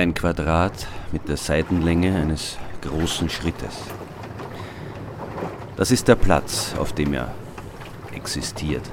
[0.00, 3.76] Ein Quadrat mit der Seitenlänge eines großen Schrittes.
[5.76, 7.34] Das ist der Platz, auf dem er
[8.14, 8.88] existiert.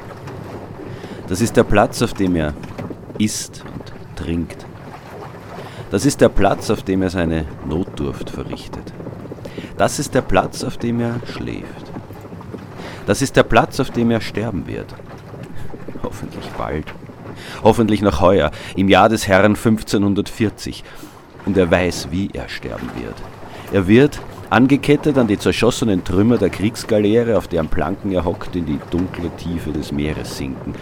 [1.30, 2.54] Das ist der Platz, auf dem er
[3.20, 4.66] isst und trinkt.
[5.92, 8.92] Das ist der Platz, auf dem er seine Notdurft verrichtet.
[9.78, 11.86] Das ist der Platz, auf dem er schläft.
[13.06, 14.94] Das ist der Platz, auf dem er sterben wird.
[16.04, 16.94] Hoffentlich bald.
[17.64, 20.84] Hoffentlich noch heuer, im Jahr des Herrn 1540.
[21.46, 23.16] Und er weiß, wie er sterben wird.
[23.72, 28.66] Er wird, angekettet an die zerschossenen Trümmer der Kriegsgaleere, auf deren Planken er hockt, in
[28.66, 30.74] die dunkle Tiefe des Meeres sinken.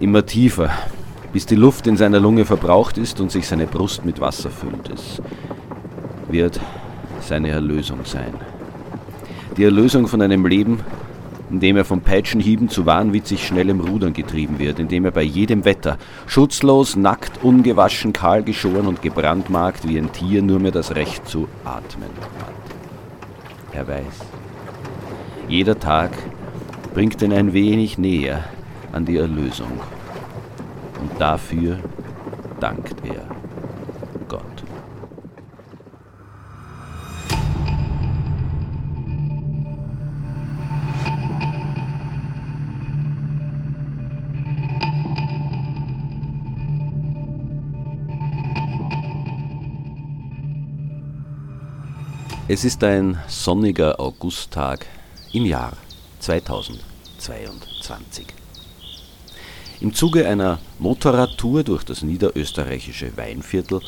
[0.00, 0.70] Immer tiefer,
[1.32, 4.90] bis die Luft in seiner Lunge verbraucht ist und sich seine Brust mit Wasser füllt.
[4.92, 5.22] Es
[6.28, 6.60] wird
[7.20, 8.34] seine Erlösung sein.
[9.56, 10.80] Die Erlösung von einem Leben,
[11.50, 15.98] indem er von Peitschenhieben zu wahnwitzig schnellem Rudern getrieben wird, indem er bei jedem Wetter,
[16.26, 21.48] schutzlos, nackt, ungewaschen, kahl geschoren und gebrandmarkt wie ein Tier nur mehr das Recht zu
[21.64, 22.10] atmen
[22.40, 22.54] hat.
[23.72, 24.20] Er weiß,
[25.48, 26.10] jeder Tag
[26.94, 28.44] bringt ihn ein wenig näher
[28.92, 29.80] an die Erlösung.
[31.00, 31.78] Und dafür
[32.60, 33.33] dankt er
[52.46, 54.84] Es ist ein sonniger Augusttag
[55.32, 55.72] im Jahr
[56.20, 58.26] 2022.
[59.80, 63.80] Im Zuge einer Motorradtour durch das niederösterreichische Weinviertel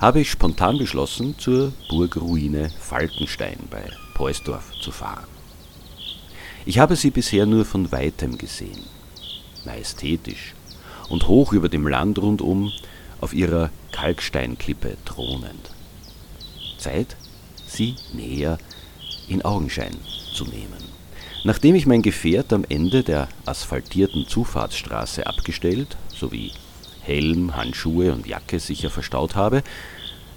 [0.00, 3.84] habe ich spontan beschlossen, zur Burgruine Falkenstein bei
[4.14, 5.28] Poesdorf zu fahren.
[6.66, 8.82] Ich habe sie bisher nur von weitem gesehen,
[9.64, 10.56] majestätisch
[11.08, 12.72] und hoch über dem Land rundum
[13.20, 15.70] auf ihrer Kalksteinklippe thronend.
[16.76, 17.16] Zeit
[17.70, 18.58] sie näher
[19.28, 19.96] in Augenschein
[20.34, 20.90] zu nehmen.
[21.44, 26.52] Nachdem ich mein Gefährt am Ende der asphaltierten Zufahrtsstraße abgestellt sowie
[27.00, 29.62] Helm, Handschuhe und Jacke sicher verstaut habe,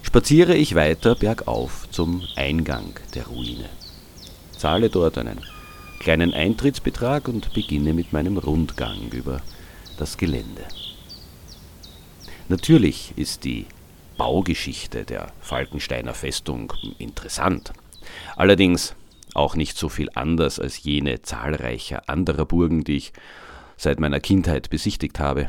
[0.02, 3.68] spaziere ich weiter bergauf zum Eingang der Ruine.
[4.56, 5.40] Zahle dort einen
[5.98, 9.40] kleinen Eintrittsbetrag und beginne mit meinem Rundgang über
[9.98, 10.64] das Gelände.
[12.48, 13.66] Natürlich ist die
[14.16, 17.72] Baugeschichte der Falkensteiner Festung interessant.
[18.36, 18.94] Allerdings
[19.34, 23.12] auch nicht so viel anders als jene zahlreicher anderer Burgen, die ich
[23.76, 25.46] seit meiner Kindheit besichtigt habe.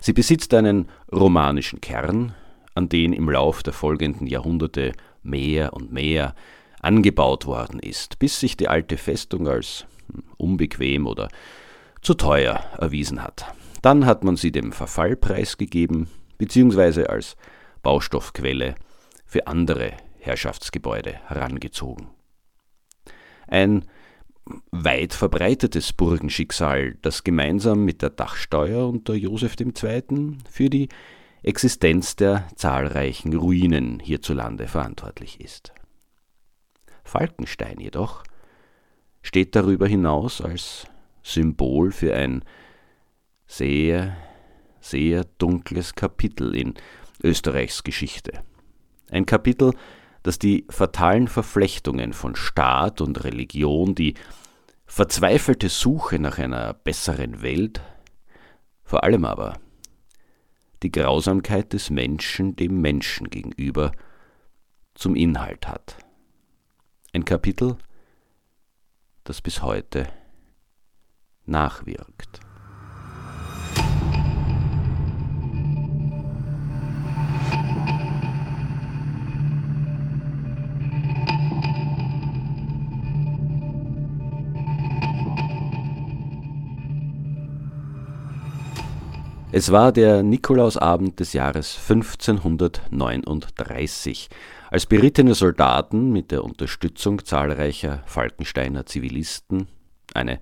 [0.00, 2.34] Sie besitzt einen romanischen Kern,
[2.74, 4.92] an den im Lauf der folgenden Jahrhunderte
[5.22, 6.34] mehr und mehr
[6.80, 9.86] angebaut worden ist, bis sich die alte Festung als
[10.36, 11.28] unbequem oder
[12.02, 13.46] zu teuer erwiesen hat.
[13.82, 17.36] Dann hat man sie dem Verfall preisgegeben, beziehungsweise als
[17.82, 18.74] Baustoffquelle
[19.24, 22.08] für andere Herrschaftsgebäude herangezogen.
[23.46, 23.84] Ein
[24.70, 30.38] weit verbreitetes Burgenschicksal, das gemeinsam mit der Dachsteuer unter Joseph II.
[30.48, 30.88] für die
[31.42, 35.72] Existenz der zahlreichen Ruinen hierzulande verantwortlich ist.
[37.04, 38.24] Falkenstein jedoch
[39.22, 40.86] steht darüber hinaus als
[41.22, 42.44] Symbol für ein
[43.46, 44.16] sehr,
[44.80, 46.74] sehr dunkles Kapitel in
[47.26, 48.44] Österreichs Geschichte.
[49.10, 49.72] Ein Kapitel,
[50.22, 54.14] das die fatalen Verflechtungen von Staat und Religion, die
[54.86, 57.80] verzweifelte Suche nach einer besseren Welt,
[58.84, 59.58] vor allem aber
[60.82, 63.90] die Grausamkeit des Menschen dem Menschen gegenüber
[64.94, 65.96] zum Inhalt hat.
[67.12, 67.76] Ein Kapitel,
[69.24, 70.06] das bis heute
[71.44, 72.45] nachwirkt.
[89.56, 94.28] Es war der Nikolausabend des Jahres 1539,
[94.70, 99.68] als berittene Soldaten mit der Unterstützung zahlreicher Falkensteiner Zivilisten
[100.12, 100.40] eine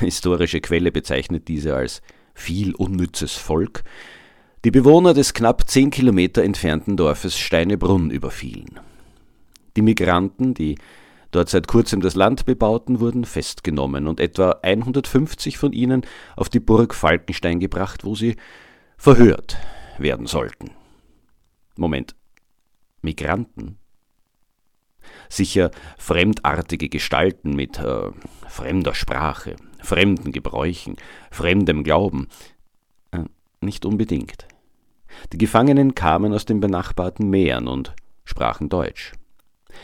[0.00, 2.02] historische Quelle bezeichnet diese als
[2.34, 3.84] viel unnützes Volk,
[4.64, 8.80] die Bewohner des knapp zehn Kilometer entfernten Dorfes Steinebrunn überfielen.
[9.76, 10.74] Die Migranten, die
[11.30, 16.02] dort seit kurzem das Land bebauten, wurden festgenommen und etwa 150 von ihnen
[16.36, 18.36] auf die Burg Falkenstein gebracht, wo sie
[18.96, 19.56] verhört
[19.98, 20.70] werden sollten.
[21.76, 22.14] Moment.
[23.02, 23.78] Migranten?
[25.28, 28.10] Sicher fremdartige Gestalten mit äh,
[28.48, 30.96] fremder Sprache, fremden Gebräuchen,
[31.30, 32.28] fremdem Glauben.
[33.12, 33.24] Äh,
[33.60, 34.46] nicht unbedingt.
[35.32, 37.94] Die Gefangenen kamen aus den benachbarten Meeren und
[38.24, 39.12] sprachen Deutsch.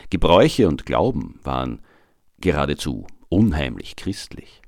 [0.09, 1.81] Gebräuche und Glauben waren
[2.39, 4.61] geradezu unheimlich christlich.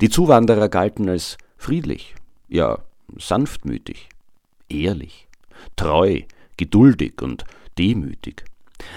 [0.00, 2.14] Die Zuwanderer galten als friedlich,
[2.48, 2.78] ja
[3.18, 4.08] sanftmütig,
[4.68, 5.26] ehrlich,
[5.76, 6.22] treu,
[6.56, 7.44] geduldig und
[7.78, 8.44] demütig.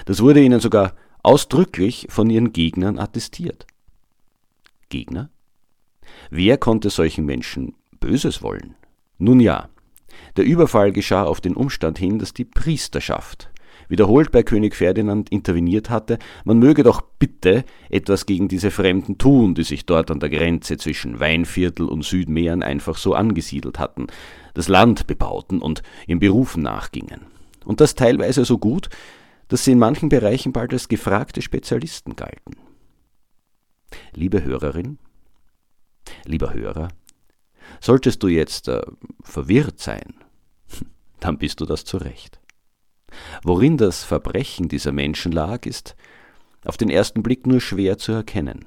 [0.06, 0.94] Das wurde ihnen sogar
[1.24, 3.66] ausdrücklich von ihren Gegnern attestiert.
[4.89, 5.30] Gegner?
[6.30, 8.75] Wer konnte solchen Menschen Böses wollen?
[9.18, 9.69] Nun ja,
[10.36, 13.50] der Überfall geschah auf den Umstand hin, dass die Priesterschaft
[13.89, 19.56] wiederholt bei König Ferdinand interveniert hatte, man möge doch bitte etwas gegen diese Fremden tun,
[19.56, 24.07] die sich dort an der Grenze zwischen Weinviertel und Südmähren einfach so angesiedelt hatten,
[24.53, 27.21] das Land bebauten und ihren Berufen nachgingen.
[27.65, 28.89] Und das teilweise so gut,
[29.47, 32.56] dass sie in manchen Bereichen bald als gefragte Spezialisten galten.
[34.13, 34.97] Liebe Hörerin,
[36.25, 36.89] lieber Hörer,
[37.80, 38.81] solltest du jetzt äh,
[39.21, 40.15] verwirrt sein,
[41.19, 42.43] dann bist du das zu Recht.
[43.44, 45.95] Worin das Verbrechen dieser Menschen lag, ist
[46.65, 48.65] auf den ersten Blick nur schwer zu erkennen.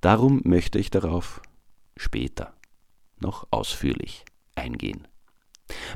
[0.00, 1.40] Darum möchte ich darauf
[1.96, 2.52] später
[3.20, 4.24] noch ausführlich
[4.54, 5.08] eingehen.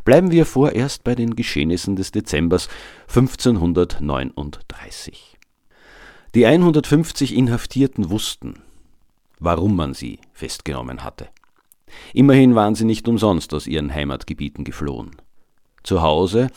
[0.05, 2.69] Bleiben wir vorerst bei den Geschehnissen des Dezembers
[3.09, 5.39] 1539.
[6.35, 8.63] Die 150 Inhaftierten wussten,
[9.39, 11.29] warum man sie festgenommen hatte.
[12.15, 15.17] Immerhin waren sie nicht umsonst aus ihren Heimatgebieten geflohen.
[15.83, 16.49] Zu Hause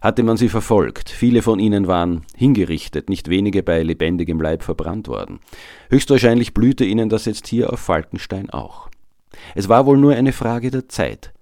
[0.00, 5.08] hatte man sie verfolgt, viele von ihnen waren hingerichtet, nicht wenige bei lebendigem Leib verbrannt
[5.08, 5.40] worden.
[5.90, 8.88] Höchstwahrscheinlich blühte ihnen das jetzt hier auf Falkenstein auch.
[9.54, 11.32] Es war wohl nur eine Frage der Zeit,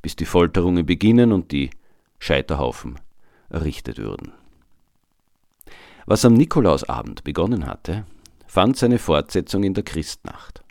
[0.00, 1.70] bis die Folterungen beginnen und die
[2.18, 2.98] Scheiterhaufen
[3.50, 4.32] errichtet würden.
[6.06, 8.06] Was am Nikolausabend begonnen hatte,
[8.46, 10.62] fand seine Fortsetzung in der Christnacht.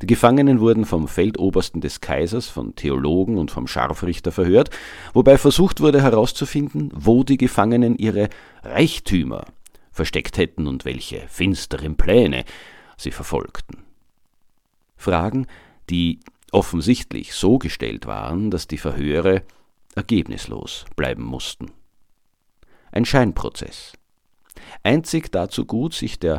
[0.00, 4.70] Die Gefangenen wurden vom Feldobersten des Kaisers, von Theologen und vom Scharfrichter verhört,
[5.12, 8.28] wobei versucht wurde herauszufinden, wo die Gefangenen ihre
[8.62, 9.44] Reichtümer
[9.90, 12.44] versteckt hätten und welche finsteren Pläne
[12.96, 13.78] sie verfolgten.
[14.96, 15.46] Fragen,
[15.90, 16.20] die
[16.52, 19.42] offensichtlich so gestellt waren, dass die Verhöre
[19.94, 21.72] ergebnislos bleiben mussten.
[22.92, 23.92] Ein Scheinprozess.
[24.82, 26.38] Einzig dazu gut, sich der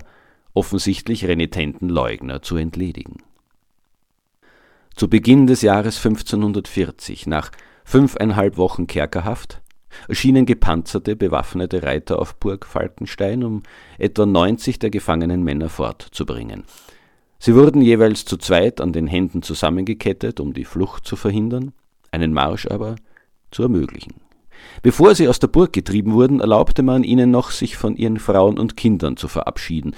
[0.54, 3.18] offensichtlich renitenten Leugner zu entledigen.
[4.96, 7.52] Zu Beginn des Jahres 1540, nach
[7.84, 9.62] fünfeinhalb Wochen Kerkerhaft,
[10.08, 13.64] erschienen gepanzerte, bewaffnete Reiter auf Burg Falkenstein, um
[13.98, 16.64] etwa 90 der gefangenen Männer fortzubringen.
[17.40, 21.74] Sie wurden jeweils zu zweit an den Händen zusammengekettet, um die Flucht zu verhindern,
[22.12, 22.96] einen Marsch aber
[23.50, 24.22] zu ermöglichen.
[24.84, 28.60] Bevor sie aus der Burg getrieben wurden, erlaubte man ihnen noch, sich von ihren Frauen
[28.60, 29.96] und Kindern zu verabschieden,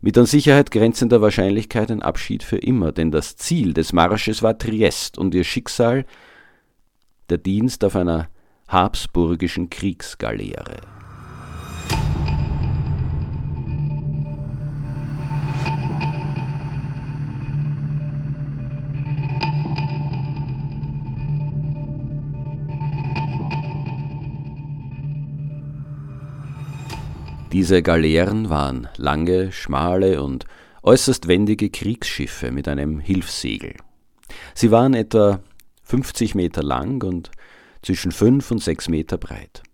[0.00, 4.56] mit an Sicherheit grenzender Wahrscheinlichkeit ein Abschied für immer, denn das Ziel des Marsches war
[4.56, 6.04] Triest und ihr Schicksal
[7.30, 8.28] der Dienst auf einer
[8.68, 10.97] habsburgischen Kriegsgaleere.
[27.58, 30.44] Diese Galeeren waren lange, schmale und
[30.84, 33.74] äußerst wendige Kriegsschiffe mit einem Hilfssegel.
[34.54, 35.40] Sie waren etwa
[35.82, 37.32] 50 Meter lang und
[37.82, 39.64] zwischen 5 und 6 Meter breit.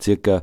[0.00, 0.42] Circa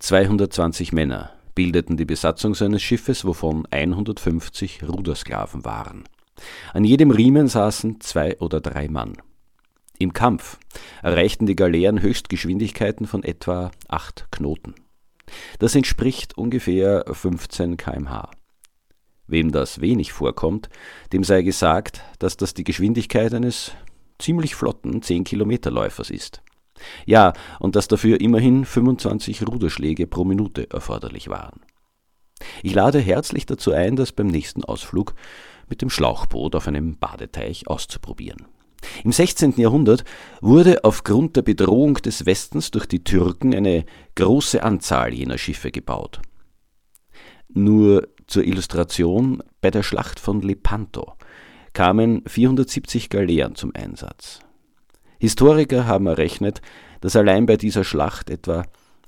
[0.00, 6.02] 220 Männer bildeten die Besatzung seines Schiffes, wovon 150 Rudersklaven waren.
[6.72, 9.18] An jedem Riemen saßen zwei oder drei Mann.
[10.00, 10.58] Im Kampf
[11.00, 14.74] erreichten die Galeeren Höchstgeschwindigkeiten von etwa acht Knoten.
[15.58, 18.30] Das entspricht ungefähr 15 kmh.
[19.26, 20.68] Wem das wenig vorkommt,
[21.12, 23.72] dem sei gesagt, dass das die Geschwindigkeit eines
[24.18, 26.42] ziemlich flotten 10-Kilometer-Läufers ist.
[27.06, 31.60] Ja, und dass dafür immerhin 25 Ruderschläge pro Minute erforderlich waren.
[32.62, 35.14] Ich lade herzlich dazu ein, das beim nächsten Ausflug
[35.68, 38.46] mit dem Schlauchboot auf einem Badeteich auszuprobieren.
[39.04, 39.54] Im 16.
[39.56, 40.04] Jahrhundert
[40.40, 46.20] wurde aufgrund der Bedrohung des Westens durch die Türken eine große Anzahl jener Schiffe gebaut.
[47.48, 51.14] Nur zur Illustration, bei der Schlacht von Lepanto
[51.72, 54.40] kamen 470 Galeeren zum Einsatz.
[55.18, 56.60] Historiker haben errechnet,
[57.00, 58.64] dass allein bei dieser Schlacht etwa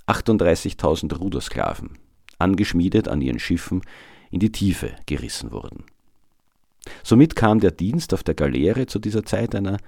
[0.07, 1.99] 38.000 Rudersklaven,
[2.39, 3.83] angeschmiedet an ihren Schiffen,
[4.31, 5.85] in die Tiefe gerissen wurden.
[7.03, 9.79] Somit kam der Dienst auf der Galeere zu dieser Zeit einer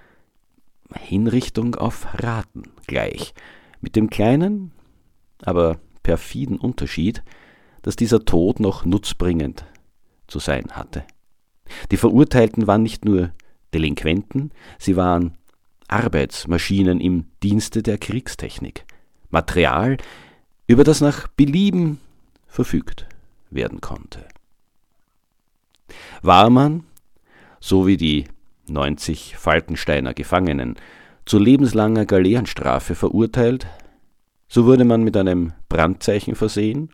[0.95, 3.35] Hinrichtung auf Raten gleich,
[3.81, 4.73] mit dem kleinen,
[5.43, 7.23] aber perfiden Unterschied,
[7.83, 9.65] dass dieser Tod noch nutzbringend
[10.27, 11.05] zu sein hatte.
[11.91, 13.33] Die Verurteilten waren nicht nur
[13.73, 15.37] Delinquenten, sie waren
[15.89, 18.85] Arbeitsmaschinen im Dienste der Kriegstechnik,
[19.31, 19.97] Material,
[20.67, 21.99] über das nach Belieben
[22.47, 23.07] verfügt
[23.51, 24.27] werden konnte.
[26.23, 26.85] War man,
[27.61, 28.25] so wie die
[28.69, 30.77] 90 Falkensteiner Gefangenen,
[31.27, 33.67] zu lebenslanger Galeerenstrafe verurteilt,
[34.49, 36.91] so wurde man mit einem Brandzeichen versehen,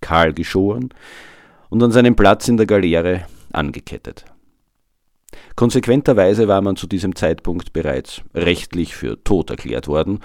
[0.00, 0.90] kahl geschoren
[1.70, 4.24] und an seinem Platz in der Galeere angekettet.
[5.54, 10.20] Konsequenterweise war man zu diesem Zeitpunkt bereits rechtlich für tot erklärt worden,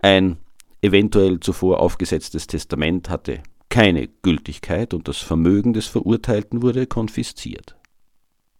[0.00, 0.38] ein
[0.82, 7.76] eventuell zuvor aufgesetztes Testament hatte keine Gültigkeit und das Vermögen des Verurteilten wurde konfisziert.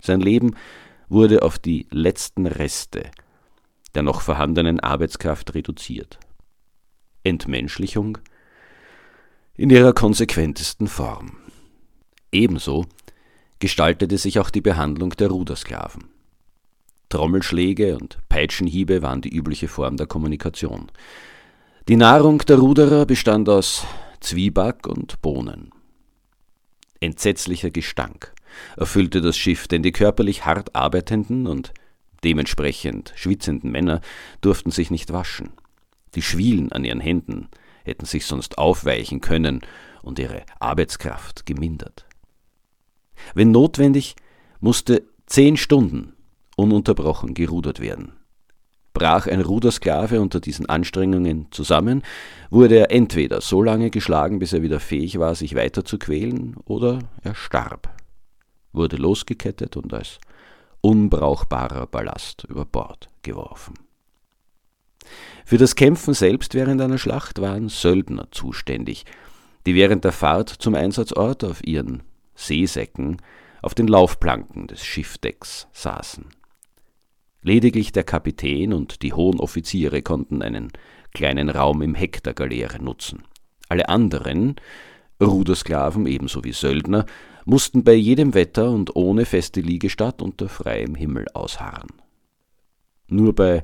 [0.00, 0.56] Sein Leben
[1.08, 3.10] wurde auf die letzten Reste
[3.94, 6.18] der noch vorhandenen Arbeitskraft reduziert.
[7.24, 8.18] Entmenschlichung
[9.56, 11.36] in ihrer konsequentesten Form.
[12.32, 12.86] Ebenso
[13.58, 16.04] gestaltete sich auch die Behandlung der Rudersklaven.
[17.08, 20.90] Trommelschläge und Peitschenhiebe waren die übliche Form der Kommunikation.
[21.88, 23.84] Die Nahrung der Ruderer bestand aus
[24.20, 25.70] Zwieback und Bohnen.
[27.00, 28.34] Entsetzlicher Gestank
[28.76, 31.72] erfüllte das Schiff, denn die körperlich hart arbeitenden und
[32.22, 34.00] dementsprechend schwitzenden Männer
[34.40, 35.50] durften sich nicht waschen.
[36.14, 37.48] Die Schwielen an ihren Händen
[37.84, 39.62] hätten sich sonst aufweichen können
[40.02, 42.06] und ihre Arbeitskraft gemindert.
[43.34, 44.16] Wenn notwendig,
[44.60, 46.14] musste zehn Stunden
[46.56, 48.19] ununterbrochen gerudert werden.
[48.92, 52.02] Brach ein Rudersklave unter diesen Anstrengungen zusammen,
[52.50, 56.56] wurde er entweder so lange geschlagen, bis er wieder fähig war, sich weiter zu quälen,
[56.64, 57.94] oder er starb,
[58.72, 60.18] wurde losgekettet und als
[60.80, 63.74] unbrauchbarer Ballast über Bord geworfen.
[65.44, 69.04] Für das Kämpfen selbst während einer Schlacht waren Söldner zuständig,
[69.66, 72.02] die während der Fahrt zum Einsatzort auf ihren
[72.34, 73.18] Seesäcken
[73.62, 76.26] auf den Laufplanken des Schiffdecks saßen.
[77.42, 80.70] Lediglich der Kapitän und die hohen Offiziere konnten einen
[81.14, 83.22] kleinen Raum im Heck der Galeere nutzen.
[83.68, 84.56] Alle anderen,
[85.22, 87.06] Rudersklaven ebenso wie Söldner,
[87.44, 91.90] mussten bei jedem Wetter und ohne feste Liegestatt unter freiem Himmel ausharren.
[93.08, 93.62] Nur bei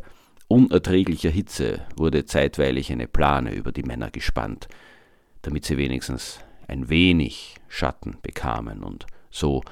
[0.48, 4.68] unerträglicher Hitze wurde zeitweilig eine Plane über die Männer gespannt,
[5.42, 9.62] damit sie wenigstens ein wenig Schatten bekamen und so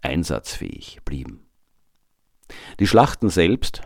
[0.00, 1.41] einsatzfähig blieben.
[2.80, 3.82] Die Schlachten selbst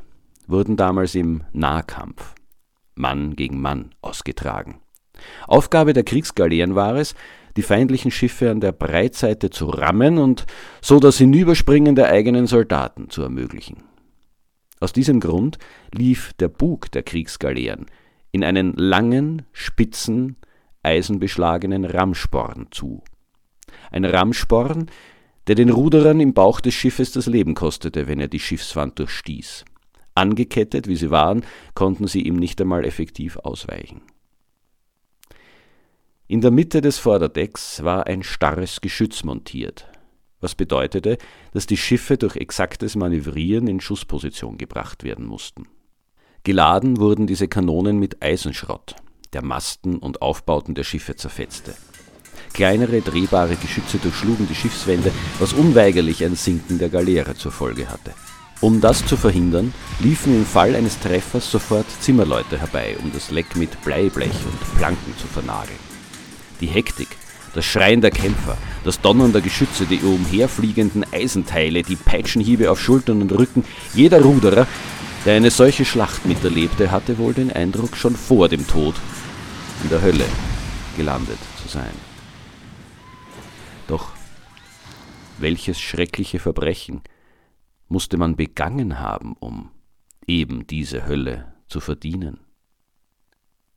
[0.46, 2.35] wurden damals im Nahkampf,
[2.94, 4.80] Mann gegen Mann, ausgetragen.
[5.46, 7.14] Aufgabe der Kriegsgaleeren war es,
[7.56, 10.44] die feindlichen Schiffe an der Breitseite zu rammen und
[10.82, 13.85] so das Hinüberspringen der eigenen Soldaten zu ermöglichen.
[14.78, 15.58] Aus diesem Grund
[15.92, 17.87] lief der Bug der Kriegsgaleeren
[18.30, 20.37] in einen langen, spitzen,
[20.82, 23.02] eisenbeschlagenen Rammsporn zu.
[23.90, 24.90] Ein Rammsporn,
[25.46, 29.64] der den Ruderern im Bauch des Schiffes das Leben kostete, wenn er die Schiffswand durchstieß.
[30.14, 34.02] Angekettet, wie sie waren, konnten sie ihm nicht einmal effektiv ausweichen.
[36.26, 39.88] In der Mitte des Vorderdecks war ein starres Geschütz montiert,
[40.40, 41.18] was bedeutete,
[41.52, 45.68] dass die Schiffe durch exaktes Manövrieren in Schussposition gebracht werden mussten.
[46.42, 48.96] Geladen wurden diese Kanonen mit Eisenschrott,
[49.34, 51.74] der Masten und Aufbauten der Schiffe zerfetzte.
[52.56, 58.12] Kleinere drehbare Geschütze durchschlugen die Schiffswände, was unweigerlich ein Sinken der Galeere zur Folge hatte.
[58.62, 63.56] Um das zu verhindern, liefen im Fall eines Treffers sofort Zimmerleute herbei, um das Leck
[63.56, 65.78] mit Bleiblech und Planken zu vernageln.
[66.62, 67.08] Die Hektik,
[67.52, 73.20] das Schreien der Kämpfer, das Donnern der Geschütze, die umherfliegenden Eisenteile, die Peitschenhiebe auf Schultern
[73.20, 74.66] und Rücken, jeder Ruderer,
[75.26, 78.94] der eine solche Schlacht miterlebte, hatte wohl den Eindruck, schon vor dem Tod
[79.82, 80.25] in der Hölle
[80.96, 82.15] gelandet zu sein.
[85.38, 87.02] Welches schreckliche Verbrechen
[87.88, 89.70] musste man begangen haben, um
[90.26, 92.40] eben diese Hölle zu verdienen?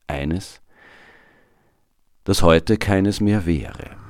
[0.07, 0.61] Eines,
[2.23, 4.08] das heute keines mehr wäre.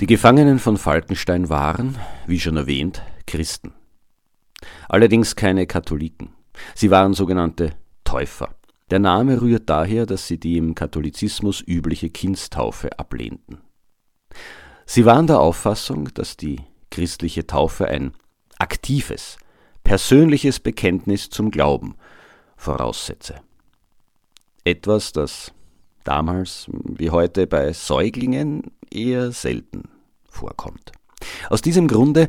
[0.00, 3.74] Die Gefangenen von Falkenstein waren, wie schon erwähnt, Christen.
[4.88, 6.30] Allerdings keine Katholiken.
[6.74, 8.54] Sie waren sogenannte Täufer.
[8.90, 13.60] Der Name rührt daher, dass sie die im Katholizismus übliche Kindstaufe ablehnten.
[14.86, 18.14] Sie waren der Auffassung, dass die christliche Taufe ein
[18.58, 19.36] aktives,
[19.84, 21.94] persönliches Bekenntnis zum Glauben
[22.56, 23.34] voraussetze.
[24.64, 25.52] Etwas, das
[26.10, 29.84] damals wie heute bei Säuglingen eher selten
[30.28, 30.90] vorkommt.
[31.48, 32.28] Aus diesem Grunde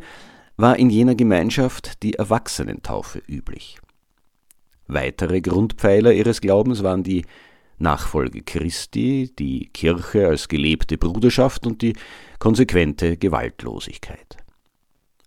[0.56, 3.80] war in jener Gemeinschaft die Erwachsenentaufe üblich.
[4.86, 7.26] Weitere Grundpfeiler ihres Glaubens waren die
[7.80, 11.96] Nachfolge Christi, die Kirche als gelebte Bruderschaft und die
[12.38, 14.38] konsequente Gewaltlosigkeit.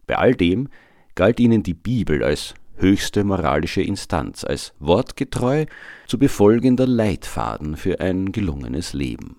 [0.07, 0.69] Bei all dem
[1.17, 5.67] galt ihnen die Bibel als höchste moralische Instanz, als wortgetreu
[6.07, 9.37] zu befolgender Leitfaden für ein gelungenes Leben.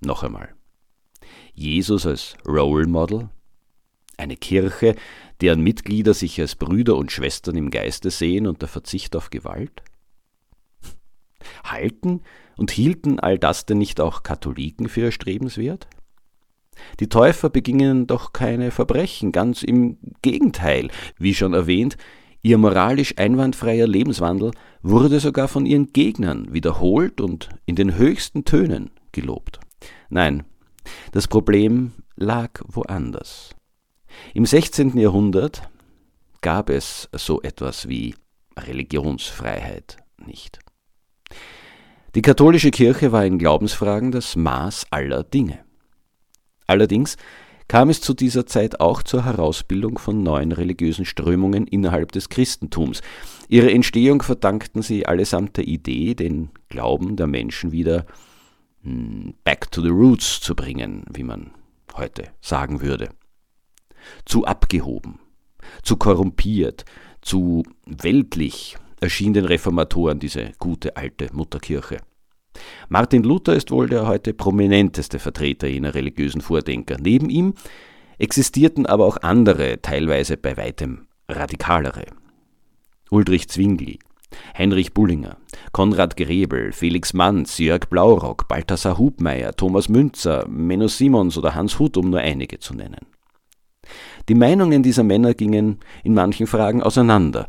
[0.00, 0.54] Noch einmal.
[1.54, 3.30] Jesus als Role Model,
[4.16, 4.94] eine Kirche,
[5.40, 9.82] deren Mitglieder sich als Brüder und Schwestern im Geiste sehen und der Verzicht auf Gewalt?
[11.64, 12.22] Halten
[12.56, 15.88] und hielten all das denn nicht auch Katholiken für erstrebenswert?
[17.00, 20.88] Die Täufer begingen doch keine Verbrechen, ganz im Gegenteil.
[21.18, 21.96] Wie schon erwähnt,
[22.42, 28.90] ihr moralisch einwandfreier Lebenswandel wurde sogar von ihren Gegnern wiederholt und in den höchsten Tönen
[29.12, 29.60] gelobt.
[30.08, 30.44] Nein,
[31.12, 33.54] das Problem lag woanders.
[34.34, 34.98] Im 16.
[34.98, 35.62] Jahrhundert
[36.40, 38.14] gab es so etwas wie
[38.56, 40.58] Religionsfreiheit nicht.
[42.14, 45.64] Die katholische Kirche war in Glaubensfragen das Maß aller Dinge.
[46.68, 47.16] Allerdings
[47.66, 53.02] kam es zu dieser Zeit auch zur Herausbildung von neuen religiösen Strömungen innerhalb des Christentums.
[53.48, 58.06] Ihre Entstehung verdankten sie allesamt der Idee, den Glauben der Menschen wieder
[58.82, 61.50] hm, back to the roots zu bringen, wie man
[61.94, 63.08] heute sagen würde.
[64.24, 65.18] Zu abgehoben,
[65.82, 66.84] zu korrumpiert,
[67.20, 71.98] zu weltlich erschien den Reformatoren diese gute alte Mutterkirche.
[72.88, 76.96] Martin Luther ist wohl der heute prominenteste Vertreter jener religiösen Vordenker.
[77.00, 77.54] Neben ihm
[78.18, 82.06] existierten aber auch andere, teilweise bei weitem radikalere.
[83.10, 83.98] Ulrich Zwingli,
[84.56, 85.36] Heinrich Bullinger,
[85.72, 91.96] Konrad Grebel, Felix Manz, Jörg Blaurock, Balthasar Hubmeier, Thomas Münzer, Menno Simons oder Hans Huth,
[91.96, 93.06] um nur einige zu nennen.
[94.28, 97.46] Die Meinungen dieser Männer gingen in manchen Fragen auseinander.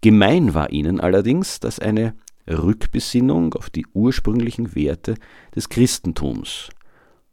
[0.00, 2.14] Gemein war ihnen allerdings, dass eine
[2.48, 5.14] Rückbesinnung auf die ursprünglichen Werte
[5.54, 6.70] des Christentums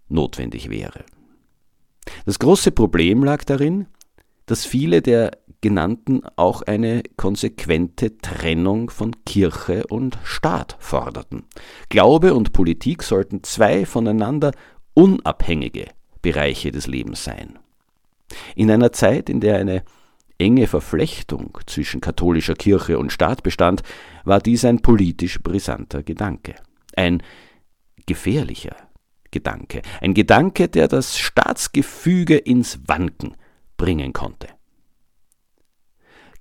[0.09, 1.05] notwendig wäre.
[2.25, 3.87] Das große Problem lag darin,
[4.45, 11.43] dass viele der genannten auch eine konsequente Trennung von Kirche und Staat forderten.
[11.89, 14.51] Glaube und Politik sollten zwei voneinander
[14.93, 15.85] unabhängige
[16.21, 17.59] Bereiche des Lebens sein.
[18.55, 19.83] In einer Zeit, in der eine
[20.37, 23.83] enge Verflechtung zwischen katholischer Kirche und Staat bestand,
[24.23, 26.55] war dies ein politisch brisanter Gedanke.
[26.95, 27.23] Ein
[28.05, 28.75] gefährlicher
[29.31, 29.81] Gedanke.
[30.01, 33.35] Ein Gedanke, der das Staatsgefüge ins Wanken
[33.77, 34.47] bringen konnte.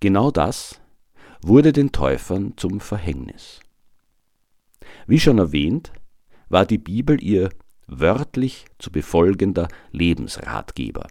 [0.00, 0.80] Genau das
[1.42, 3.60] wurde den Täufern zum Verhängnis.
[5.06, 5.92] Wie schon erwähnt,
[6.48, 7.50] war die Bibel ihr
[7.86, 11.06] wörtlich zu befolgender Lebensratgeber.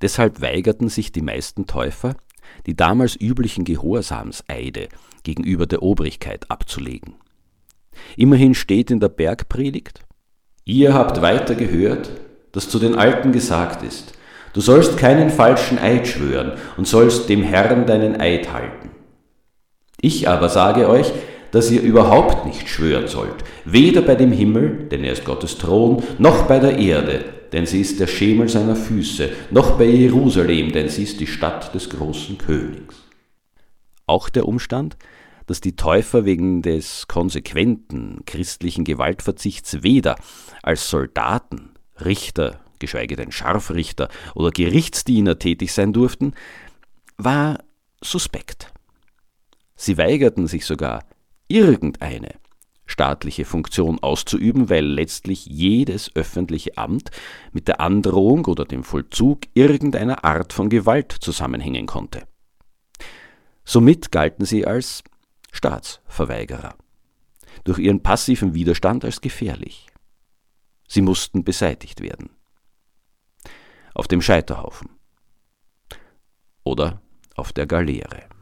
[0.00, 2.16] Deshalb weigerten sich die meisten Täufer,
[2.66, 4.88] die damals üblichen Gehorsamseide
[5.22, 7.14] gegenüber der Obrigkeit abzulegen.
[8.16, 10.02] Immerhin steht in der Bergpredigt,
[10.64, 12.10] Ihr habt weiter gehört,
[12.52, 14.12] dass zu den Alten gesagt ist,
[14.52, 18.90] du sollst keinen falschen Eid schwören und sollst dem Herrn deinen Eid halten.
[20.00, 21.10] Ich aber sage euch,
[21.52, 26.02] dass ihr überhaupt nicht schwören sollt, weder bei dem Himmel, denn er ist Gottes Thron,
[26.18, 30.88] noch bei der Erde, denn sie ist der Schemel seiner Füße, noch bei Jerusalem, denn
[30.88, 32.96] sie ist die Stadt des großen Königs.
[34.06, 34.96] Auch der Umstand,
[35.46, 40.16] dass die Täufer wegen des konsequenten christlichen Gewaltverzichts weder
[40.62, 41.72] als Soldaten,
[42.04, 46.34] Richter, geschweige denn Scharfrichter oder Gerichtsdiener tätig sein durften,
[47.16, 47.64] war
[48.02, 48.72] suspekt.
[49.74, 51.04] Sie weigerten sich sogar,
[51.48, 52.34] irgendeine
[52.88, 57.10] staatliche Funktion auszuüben, weil letztlich jedes öffentliche Amt
[57.52, 62.26] mit der Androhung oder dem Vollzug irgendeiner Art von Gewalt zusammenhängen konnte.
[63.64, 65.04] Somit galten sie als
[65.52, 66.74] Staatsverweigerer,
[67.64, 69.86] durch ihren passiven Widerstand als gefährlich.
[70.88, 72.30] Sie mussten beseitigt werden.
[73.92, 74.88] Auf dem Scheiterhaufen
[76.64, 77.02] oder
[77.34, 78.37] auf der Galeere.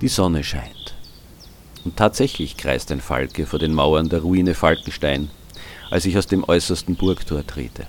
[0.00, 0.94] Die Sonne scheint.
[1.84, 5.28] Und tatsächlich kreist ein Falke vor den Mauern der Ruine Falkenstein,
[5.90, 7.86] als ich aus dem äußersten Burgtor trete.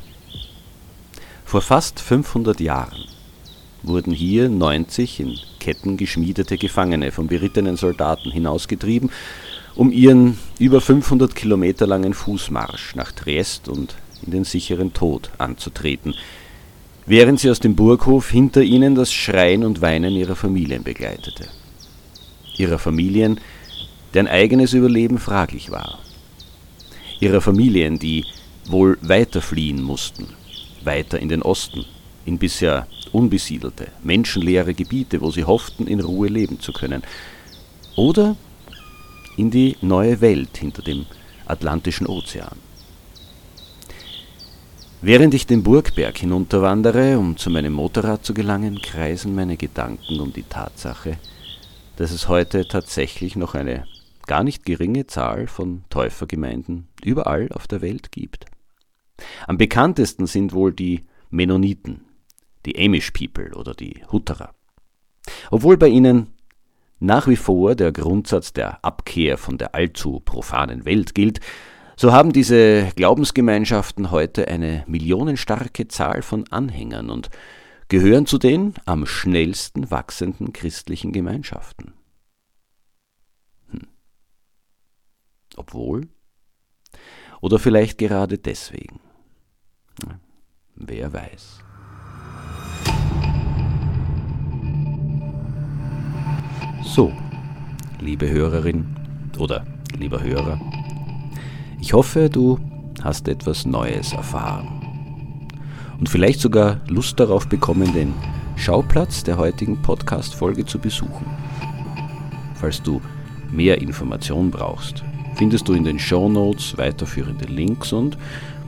[1.45, 3.06] Vor fast 500 Jahren
[3.84, 9.12] wurden hier 90 in Ketten geschmiedete Gefangene von berittenen Soldaten hinausgetrieben,
[9.76, 13.95] um ihren über 500 Kilometer langen Fußmarsch nach Triest und
[14.26, 16.15] in den sicheren Tod anzutreten,
[17.06, 21.48] während sie aus dem Burghof hinter ihnen das Schreien und Weinen ihrer Familien begleitete.
[22.60, 23.39] Ihrer Familien,
[24.13, 26.00] deren eigenes Überleben fraglich war.
[27.19, 28.26] Ihrer Familien, die
[28.65, 30.28] wohl weiter fliehen mussten,
[30.84, 31.86] weiter in den Osten,
[32.26, 37.02] in bisher unbesiedelte, menschenleere Gebiete, wo sie hofften, in Ruhe leben zu können.
[37.95, 38.36] Oder
[39.38, 41.06] in die neue Welt hinter dem
[41.45, 42.58] Atlantischen Ozean.
[45.02, 50.34] Während ich den Burgberg hinunterwandere, um zu meinem Motorrad zu gelangen, kreisen meine Gedanken um
[50.34, 51.17] die Tatsache,
[52.00, 53.84] dass es heute tatsächlich noch eine
[54.26, 58.46] gar nicht geringe Zahl von Täufergemeinden überall auf der Welt gibt.
[59.48, 62.06] Am bekanntesten sind wohl die Mennoniten,
[62.66, 64.54] die Amish People oder die Hutterer.
[65.52, 66.28] Obwohl bei ihnen
[67.02, 71.42] nach wie vor der Grundsatz der Abkehr von der allzu profanen Welt gilt,
[71.98, 77.30] so haben diese Glaubensgemeinschaften heute eine millionenstarke Zahl von Anhängern und
[77.89, 81.93] gehören zu den am schnellsten wachsenden christlichen Gemeinschaften.
[83.71, 83.88] Hm.
[85.58, 86.08] Obwohl?
[87.41, 88.99] Oder vielleicht gerade deswegen?
[90.75, 91.60] Wer weiß.
[96.84, 97.12] So,
[97.99, 98.95] liebe Hörerin
[99.38, 99.65] oder
[99.97, 100.60] lieber Hörer,
[101.82, 102.60] ich hoffe, du
[103.04, 104.79] hast etwas Neues erfahren
[106.00, 108.14] und vielleicht sogar Lust darauf bekommen, den
[108.56, 111.26] Schauplatz der heutigen Podcast-Folge zu besuchen.
[112.56, 113.02] Falls du
[113.52, 115.04] mehr Informationen brauchst,
[115.36, 118.18] findest du in den Show Notes weiterführende Links und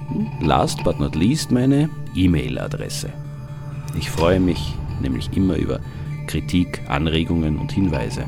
[0.09, 3.09] hm, last but not least meine E-Mail-Adresse.
[3.97, 5.79] Ich freue mich nämlich immer über
[6.27, 8.25] Kritik, Anregungen und Hinweise.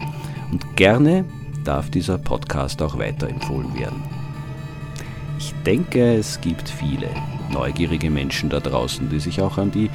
[0.51, 1.23] Und gerne
[1.63, 4.03] darf dieser Podcast auch weiterempfohlen werden.
[5.45, 7.09] Ich denke, es gibt viele
[7.51, 9.89] neugierige Menschen da draußen, die sich auch an die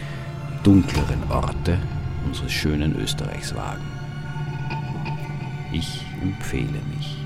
[0.63, 1.79] dunkleren Orte
[2.27, 3.87] unseres schönen Österreichs wagen.
[5.73, 7.18] Ich empfehle mich.